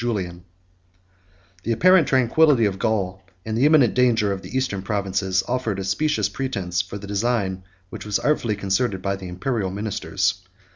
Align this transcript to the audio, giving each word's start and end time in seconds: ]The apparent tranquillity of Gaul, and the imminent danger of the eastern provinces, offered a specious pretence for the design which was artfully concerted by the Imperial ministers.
]The 1.63 1.71
apparent 1.71 2.07
tranquillity 2.07 2.65
of 2.65 2.79
Gaul, 2.79 3.21
and 3.45 3.55
the 3.55 3.67
imminent 3.67 3.93
danger 3.93 4.31
of 4.33 4.41
the 4.41 4.57
eastern 4.57 4.81
provinces, 4.81 5.43
offered 5.47 5.77
a 5.77 5.83
specious 5.83 6.27
pretence 6.27 6.81
for 6.81 6.97
the 6.97 7.05
design 7.05 7.63
which 7.91 8.03
was 8.07 8.17
artfully 8.17 8.55
concerted 8.55 9.03
by 9.03 9.15
the 9.15 9.27
Imperial 9.27 9.69
ministers. 9.69 10.41